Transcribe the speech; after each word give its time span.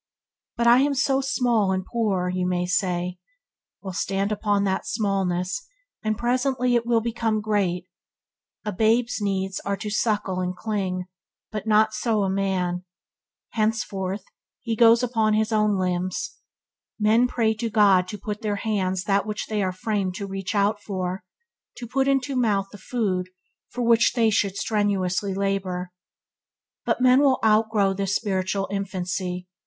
"But 0.57 0.65
I 0.65 0.79
am 0.79 0.95
so 0.95 1.21
small 1.21 1.71
and 1.71 1.85
poor", 1.85 2.27
you 2.27 2.65
say: 2.65 3.19
well, 3.83 3.93
stand 3.93 4.31
upon 4.31 4.63
that 4.63 4.87
smallness, 4.87 5.67
and 6.03 6.17
presently 6.17 6.73
it 6.73 6.87
will 6.87 7.01
become 7.01 7.39
great. 7.39 7.85
A 8.65 8.71
babe 8.71 9.05
must 9.05 9.21
needs 9.21 9.61
suckle 9.91 10.39
and 10.39 10.55
cling, 10.55 11.05
but 11.51 11.67
not 11.67 11.93
so 11.93 12.27
man. 12.29 12.83
Henceforth 13.51 14.23
he 14.61 14.75
goes 14.75 15.03
upon 15.03 15.35
his 15.35 15.51
own 15.51 15.77
limbs. 15.77 16.35
Men 16.99 17.27
pray 17.27 17.53
to 17.53 17.69
God 17.69 18.07
to 18.07 18.17
put 18.17 18.37
into 18.37 18.41
their 18.41 18.55
hands 18.55 19.03
that 19.03 19.27
which 19.27 19.45
they 19.45 19.61
are 19.61 19.71
framed 19.71 20.15
to 20.15 20.25
reach 20.25 20.55
out 20.55 20.81
for; 20.81 21.23
to 21.77 21.85
put 21.85 22.07
into 22.07 22.33
their 22.33 22.41
mouth 22.41 22.65
the 22.71 22.79
food 22.79 23.29
for 23.69 23.83
which 23.83 24.13
they 24.13 24.31
should 24.31 24.55
strenuously 24.57 25.35
labour. 25.35 25.91
But 26.85 27.01
men 27.01 27.19
will 27.19 27.37
outgrow 27.45 27.93
this 27.93 28.15
spiritual 28.15 28.67
infancy. 28.71 29.47